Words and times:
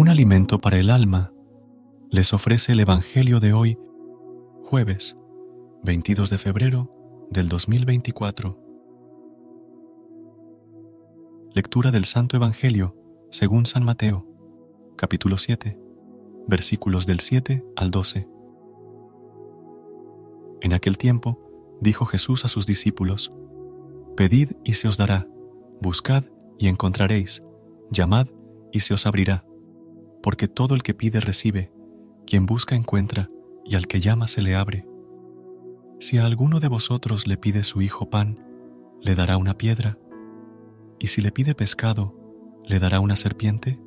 Un 0.00 0.08
alimento 0.08 0.62
para 0.62 0.78
el 0.78 0.88
alma, 0.88 1.30
les 2.08 2.32
ofrece 2.32 2.72
el 2.72 2.80
Evangelio 2.80 3.38
de 3.38 3.52
hoy, 3.52 3.78
jueves 4.64 5.14
22 5.84 6.30
de 6.30 6.38
febrero 6.38 7.28
del 7.30 7.50
2024. 7.50 8.58
Lectura 11.52 11.90
del 11.90 12.06
Santo 12.06 12.38
Evangelio 12.38 12.96
según 13.30 13.66
San 13.66 13.84
Mateo, 13.84 14.26
capítulo 14.96 15.36
7, 15.36 15.78
versículos 16.48 17.04
del 17.04 17.20
7 17.20 17.62
al 17.76 17.90
12. 17.90 18.26
En 20.62 20.72
aquel 20.72 20.96
tiempo 20.96 21.76
dijo 21.82 22.06
Jesús 22.06 22.46
a 22.46 22.48
sus 22.48 22.64
discípulos, 22.64 23.34
Pedid 24.16 24.52
y 24.64 24.72
se 24.72 24.88
os 24.88 24.96
dará, 24.96 25.28
buscad 25.82 26.24
y 26.58 26.68
encontraréis, 26.68 27.42
llamad 27.90 28.28
y 28.72 28.80
se 28.80 28.94
os 28.94 29.04
abrirá 29.04 29.44
porque 30.22 30.48
todo 30.48 30.74
el 30.74 30.82
que 30.82 30.94
pide 30.94 31.20
recibe, 31.20 31.72
quien 32.26 32.46
busca 32.46 32.74
encuentra, 32.74 33.30
y 33.64 33.74
al 33.74 33.86
que 33.86 34.00
llama 34.00 34.28
se 34.28 34.42
le 34.42 34.56
abre. 34.56 34.86
Si 35.98 36.18
a 36.18 36.24
alguno 36.24 36.60
de 36.60 36.68
vosotros 36.68 37.26
le 37.26 37.36
pide 37.36 37.64
su 37.64 37.82
hijo 37.82 38.10
pan, 38.10 38.38
le 39.00 39.14
dará 39.14 39.36
una 39.36 39.56
piedra, 39.56 39.98
y 40.98 41.08
si 41.08 41.20
le 41.20 41.32
pide 41.32 41.54
pescado, 41.54 42.14
le 42.64 42.78
dará 42.78 43.00
una 43.00 43.16
serpiente? 43.16 43.80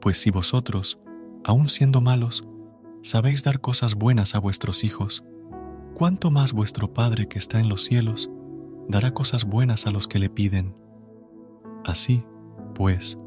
Pues 0.00 0.18
si 0.18 0.30
vosotros, 0.30 1.00
aun 1.44 1.68
siendo 1.68 2.00
malos, 2.00 2.46
sabéis 3.02 3.42
dar 3.42 3.60
cosas 3.60 3.94
buenas 3.94 4.34
a 4.34 4.38
vuestros 4.38 4.84
hijos, 4.84 5.24
¿cuánto 5.94 6.30
más 6.30 6.52
vuestro 6.52 6.92
Padre 6.92 7.28
que 7.28 7.38
está 7.38 7.58
en 7.60 7.68
los 7.68 7.84
cielos 7.84 8.30
dará 8.88 9.12
cosas 9.12 9.44
buenas 9.44 9.86
a 9.86 9.90
los 9.90 10.06
que 10.06 10.18
le 10.18 10.30
piden? 10.30 10.74
Así, 11.84 12.24
pues, 12.74 13.18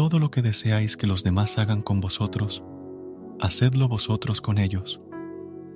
todo 0.00 0.18
lo 0.18 0.30
que 0.30 0.40
deseáis 0.40 0.96
que 0.96 1.06
los 1.06 1.24
demás 1.24 1.58
hagan 1.58 1.82
con 1.82 2.00
vosotros, 2.00 2.62
hacedlo 3.38 3.86
vosotros 3.86 4.40
con 4.40 4.56
ellos, 4.56 4.98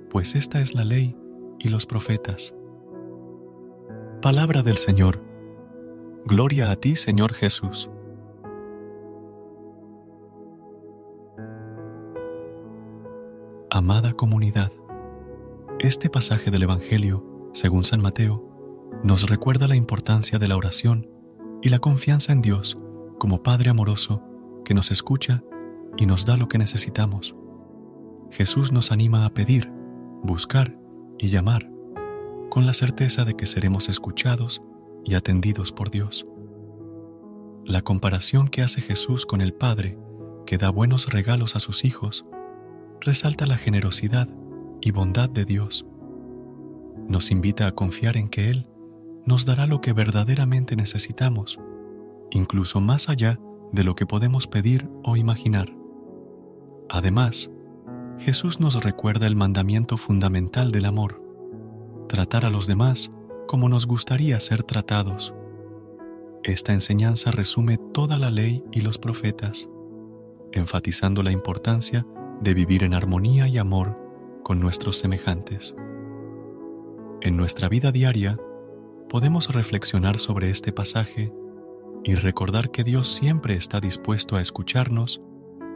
pues 0.09 0.33
esta 0.33 0.61
es 0.61 0.73
la 0.73 0.83
ley 0.83 1.15
y 1.59 1.69
los 1.69 1.85
profetas. 1.85 2.55
Palabra 4.23 4.63
del 4.63 4.77
Señor. 4.77 5.21
Gloria 6.25 6.71
a 6.71 6.75
ti, 6.75 6.95
Señor 6.95 7.35
Jesús. 7.35 7.91
Amada 13.69 14.13
comunidad, 14.13 14.71
este 15.77 16.09
pasaje 16.09 16.49
del 16.49 16.63
Evangelio, 16.63 17.51
según 17.53 17.85
San 17.85 18.01
Mateo, 18.01 18.89
nos 19.03 19.29
recuerda 19.29 19.67
la 19.67 19.75
importancia 19.75 20.39
de 20.39 20.47
la 20.47 20.57
oración 20.57 21.11
y 21.61 21.69
la 21.69 21.77
confianza 21.77 22.33
en 22.33 22.41
Dios 22.41 22.75
como 23.17 23.43
Padre 23.43 23.69
amoroso 23.69 24.21
que 24.63 24.73
nos 24.73 24.91
escucha 24.91 25.43
y 25.97 26.05
nos 26.05 26.25
da 26.25 26.37
lo 26.37 26.47
que 26.47 26.57
necesitamos. 26.57 27.35
Jesús 28.31 28.71
nos 28.71 28.91
anima 28.91 29.25
a 29.25 29.33
pedir, 29.33 29.71
buscar 30.23 30.77
y 31.17 31.27
llamar, 31.29 31.69
con 32.49 32.65
la 32.65 32.73
certeza 32.73 33.23
de 33.25 33.35
que 33.35 33.47
seremos 33.47 33.89
escuchados 33.89 34.61
y 35.05 35.15
atendidos 35.15 35.71
por 35.71 35.91
Dios. 35.91 36.25
La 37.63 37.81
comparación 37.81 38.47
que 38.47 38.61
hace 38.61 38.81
Jesús 38.81 39.25
con 39.25 39.41
el 39.41 39.53
Padre, 39.53 39.97
que 40.45 40.57
da 40.57 40.69
buenos 40.69 41.11
regalos 41.11 41.55
a 41.55 41.59
sus 41.59 41.85
hijos, 41.85 42.25
resalta 43.01 43.45
la 43.45 43.57
generosidad 43.57 44.27
y 44.81 44.91
bondad 44.91 45.29
de 45.29 45.45
Dios. 45.45 45.85
Nos 47.07 47.31
invita 47.31 47.67
a 47.67 47.71
confiar 47.73 48.17
en 48.17 48.29
que 48.29 48.49
Él 48.49 48.67
nos 49.25 49.45
dará 49.45 49.65
lo 49.65 49.81
que 49.81 49.93
verdaderamente 49.93 50.75
necesitamos 50.75 51.59
incluso 52.31 52.81
más 52.81 53.09
allá 53.09 53.39
de 53.71 53.83
lo 53.83 53.95
que 53.95 54.05
podemos 54.05 54.47
pedir 54.47 54.89
o 55.03 55.17
imaginar. 55.17 55.75
Además, 56.89 57.51
Jesús 58.19 58.59
nos 58.59 58.83
recuerda 58.83 59.27
el 59.27 59.35
mandamiento 59.35 59.97
fundamental 59.97 60.71
del 60.71 60.85
amor, 60.85 61.21
tratar 62.07 62.45
a 62.45 62.49
los 62.49 62.67
demás 62.67 63.11
como 63.47 63.69
nos 63.69 63.87
gustaría 63.87 64.39
ser 64.39 64.63
tratados. 64.63 65.33
Esta 66.43 66.73
enseñanza 66.73 67.31
resume 67.31 67.77
toda 67.77 68.17
la 68.17 68.29
ley 68.29 68.63
y 68.71 68.81
los 68.81 68.97
profetas, 68.97 69.67
enfatizando 70.51 71.23
la 71.23 71.31
importancia 71.31 72.05
de 72.41 72.53
vivir 72.53 72.83
en 72.83 72.93
armonía 72.93 73.47
y 73.47 73.57
amor 73.57 73.99
con 74.43 74.59
nuestros 74.59 74.97
semejantes. 74.97 75.75
En 77.21 77.35
nuestra 77.37 77.67
vida 77.69 77.91
diaria, 77.91 78.37
podemos 79.09 79.53
reflexionar 79.53 80.19
sobre 80.19 80.49
este 80.49 80.71
pasaje 80.71 81.33
y 82.05 82.13
recordar 82.13 82.69
que 82.69 82.83
Dios 82.83 83.11
siempre 83.11 83.55
está 83.55 83.81
dispuesto 83.81 84.35
a 84.35 84.41
escucharnos 84.41 85.21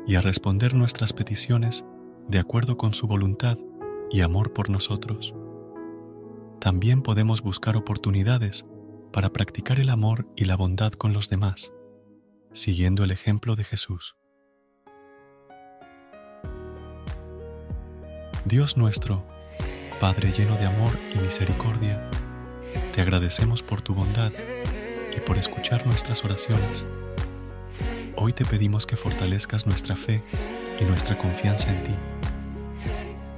y 0.06 0.14
a 0.16 0.22
responder 0.22 0.76
nuestras 0.76 1.12
peticiones 1.12 1.84
de 2.28 2.38
acuerdo 2.38 2.78
con 2.78 2.94
su 2.94 3.08
voluntad 3.08 3.58
y 4.12 4.22
amor 4.22 4.54
por 4.54 4.70
nosotros. 4.70 5.34
También 6.62 7.02
podemos 7.02 7.42
buscar 7.42 7.76
oportunidades 7.76 8.68
para 9.12 9.30
practicar 9.30 9.80
el 9.80 9.90
amor 9.90 10.28
y 10.36 10.46
la 10.46 10.56
bondad 10.56 10.92
con 10.92 11.14
los 11.14 11.32
demás, 11.32 11.72
siguiendo 12.54 13.04
el 13.04 13.10
ejemplo 13.10 13.56
de 13.56 13.64
Jesús. 13.64 14.16
Dios 18.46 18.78
nuestro, 18.78 19.26
Padre 20.00 20.32
lleno 20.32 20.56
de 20.58 20.68
amor 20.68 20.94
y 21.16 21.18
misericordia, 21.18 22.08
te 22.94 23.02
agradecemos 23.02 23.64
por 23.64 23.82
tu 23.82 23.96
bondad 23.96 24.32
por 25.30 25.38
escuchar 25.38 25.86
nuestras 25.86 26.26
oraciones. 26.26 26.84
Hoy 28.16 28.34
te 28.34 28.46
pedimos 28.46 28.88
que 28.88 28.98
fortalezcas 28.98 29.68
nuestra 29.68 29.96
fe 29.96 30.24
y 30.82 30.86
nuestra 30.86 31.16
confianza 31.20 31.70
en 31.70 31.84
ti. 31.84 31.92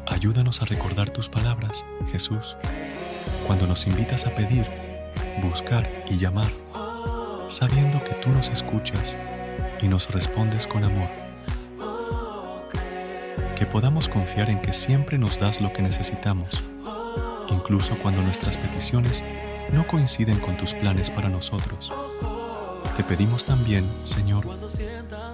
Ayúdanos 0.07 0.61
a 0.61 0.65
recordar 0.65 1.09
tus 1.09 1.27
palabras, 1.27 1.83
Jesús, 2.09 2.55
cuando 3.45 3.67
nos 3.67 3.87
invitas 3.87 4.25
a 4.25 4.29
pedir, 4.29 4.65
buscar 5.43 5.85
y 6.09 6.17
llamar, 6.17 6.49
sabiendo 7.49 8.01
que 8.05 8.13
tú 8.23 8.29
nos 8.29 8.47
escuchas 8.51 9.17
y 9.81 9.89
nos 9.89 10.09
respondes 10.11 10.67
con 10.67 10.85
amor. 10.85 11.09
Que 13.57 13.65
podamos 13.65 14.07
confiar 14.07 14.49
en 14.49 14.61
que 14.61 14.71
siempre 14.71 15.17
nos 15.17 15.41
das 15.41 15.59
lo 15.59 15.73
que 15.73 15.81
necesitamos, 15.81 16.51
incluso 17.49 17.97
cuando 17.97 18.21
nuestras 18.21 18.55
peticiones 18.55 19.25
no 19.73 19.87
coinciden 19.87 20.39
con 20.39 20.57
tus 20.57 20.73
planes 20.73 21.09
para 21.09 21.29
nosotros. 21.29 21.91
Te 22.95 23.03
pedimos 23.03 23.45
también, 23.45 23.85
Señor, 24.05 24.45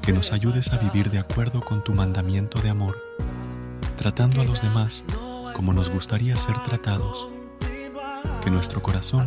que 0.03 0.13
nos 0.13 0.31
ayudes 0.31 0.71
a 0.73 0.77
vivir 0.77 1.09
de 1.11 1.19
acuerdo 1.19 1.61
con 1.61 1.83
tu 1.83 1.93
mandamiento 1.93 2.61
de 2.61 2.69
amor, 2.69 2.97
tratando 3.97 4.41
a 4.41 4.43
los 4.43 4.61
demás 4.61 5.03
como 5.53 5.73
nos 5.73 5.89
gustaría 5.89 6.35
ser 6.35 6.55
tratados. 6.63 7.31
Que 8.43 8.51
nuestro 8.51 8.81
corazón 8.81 9.25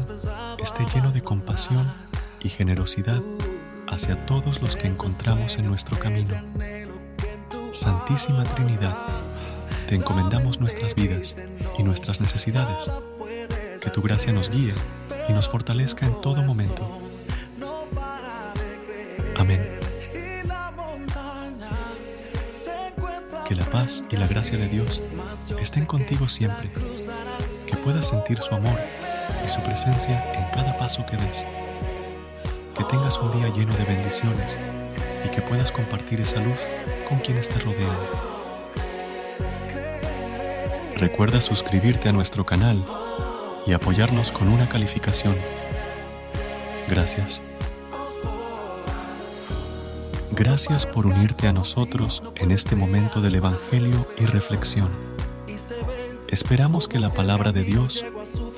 esté 0.62 0.86
lleno 0.94 1.10
de 1.10 1.22
compasión 1.22 1.92
y 2.40 2.48
generosidad 2.48 3.20
hacia 3.88 4.24
todos 4.26 4.62
los 4.62 4.76
que 4.76 4.86
encontramos 4.86 5.56
en 5.56 5.66
nuestro 5.66 5.98
camino. 5.98 6.36
Santísima 7.72 8.44
Trinidad, 8.44 8.96
te 9.88 9.96
encomendamos 9.96 10.60
nuestras 10.60 10.94
vidas 10.94 11.36
y 11.78 11.82
nuestras 11.82 12.20
necesidades. 12.20 12.88
Que 13.80 13.90
tu 13.90 14.02
gracia 14.02 14.32
nos 14.32 14.50
guíe 14.50 14.74
y 15.28 15.32
nos 15.32 15.48
fortalezca 15.48 16.06
en 16.06 16.20
todo 16.20 16.42
momento. 16.42 16.86
Amén. 19.36 19.66
Que 23.48 23.54
la 23.54 23.64
paz 23.64 24.04
y 24.10 24.16
la 24.16 24.26
gracia 24.26 24.58
de 24.58 24.68
Dios 24.68 25.00
estén 25.60 25.86
contigo 25.86 26.28
siempre, 26.28 26.70
que 27.66 27.76
puedas 27.78 28.08
sentir 28.08 28.42
su 28.42 28.54
amor 28.54 28.78
y 29.46 29.48
su 29.48 29.60
presencia 29.62 30.22
en 30.34 30.44
cada 30.54 30.76
paso 30.76 31.04
que 31.06 31.16
des. 31.16 31.44
Que 32.76 32.84
tengas 32.84 33.18
un 33.18 33.32
día 33.32 33.48
lleno 33.48 33.74
de 33.76 33.84
bendiciones 33.84 34.56
y 35.24 35.30
que 35.30 35.40
puedas 35.40 35.72
compartir 35.72 36.20
esa 36.20 36.36
luz 36.36 36.58
con 37.08 37.18
quienes 37.18 37.48
te 37.48 37.58
rodean. 37.58 37.96
Recuerda 40.96 41.40
suscribirte 41.40 42.10
a 42.10 42.12
nuestro 42.12 42.44
canal 42.44 42.84
y 43.70 43.72
apoyarnos 43.72 44.32
con 44.32 44.48
una 44.48 44.68
calificación. 44.68 45.36
Gracias. 46.88 47.40
Gracias 50.32 50.86
por 50.86 51.06
unirte 51.06 51.46
a 51.46 51.52
nosotros 51.52 52.20
en 52.34 52.50
este 52.50 52.74
momento 52.74 53.20
del 53.20 53.36
Evangelio 53.36 54.08
y 54.18 54.26
reflexión. 54.26 54.88
Esperamos 56.26 56.88
que 56.88 56.98
la 56.98 57.10
palabra 57.10 57.52
de 57.52 57.62
Dios 57.62 58.04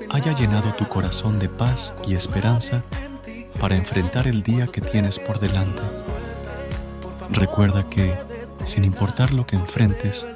haya 0.08 0.34
llenado 0.34 0.72
tu 0.76 0.88
corazón 0.88 1.38
de 1.38 1.50
paz 1.50 1.92
y 2.08 2.14
esperanza 2.14 2.82
para 3.60 3.76
enfrentar 3.76 4.26
el 4.26 4.42
día 4.42 4.66
que 4.66 4.80
tienes 4.80 5.18
por 5.18 5.40
delante. 5.40 5.82
Recuerda 7.28 7.86
que, 7.90 8.14
sin 8.64 8.84
importar 8.84 9.30
lo 9.34 9.46
que 9.46 9.56
enfrentes, 9.56 10.26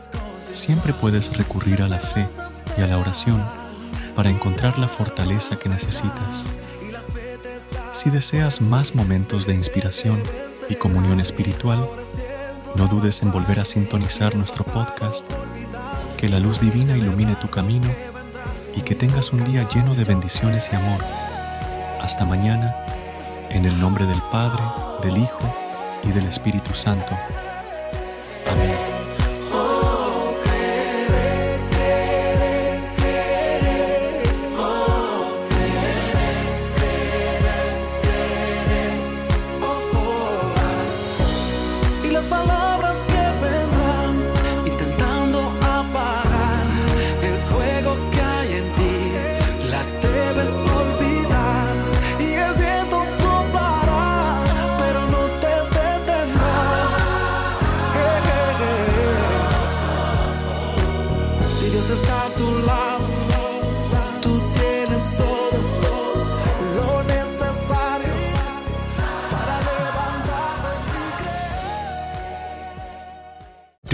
siempre 0.52 0.92
puedes 0.92 1.34
recurrir 1.34 1.80
a 1.80 1.88
la 1.88 1.98
fe 1.98 2.28
y 2.76 2.82
a 2.82 2.86
la 2.86 2.98
oración 2.98 3.42
para 4.16 4.30
encontrar 4.30 4.78
la 4.78 4.88
fortaleza 4.88 5.56
que 5.56 5.68
necesitas. 5.68 6.44
Si 7.92 8.10
deseas 8.10 8.60
más 8.60 8.94
momentos 8.94 9.46
de 9.46 9.54
inspiración 9.54 10.20
y 10.68 10.74
comunión 10.74 11.20
espiritual, 11.20 11.86
no 12.74 12.86
dudes 12.88 13.22
en 13.22 13.30
volver 13.30 13.60
a 13.60 13.64
sintonizar 13.64 14.34
nuestro 14.34 14.64
podcast. 14.64 15.24
Que 16.16 16.28
la 16.28 16.40
luz 16.40 16.60
divina 16.60 16.96
ilumine 16.96 17.36
tu 17.36 17.48
camino 17.48 17.88
y 18.74 18.80
que 18.82 18.94
tengas 18.94 19.32
un 19.32 19.44
día 19.44 19.68
lleno 19.68 19.94
de 19.94 20.04
bendiciones 20.04 20.70
y 20.72 20.76
amor. 20.76 21.00
Hasta 22.00 22.24
mañana, 22.24 22.74
en 23.50 23.66
el 23.66 23.78
nombre 23.78 24.06
del 24.06 24.20
Padre, 24.32 24.62
del 25.02 25.18
Hijo 25.18 25.54
y 26.04 26.12
del 26.12 26.26
Espíritu 26.26 26.74
Santo. 26.74 27.16
Amén. 28.50 28.85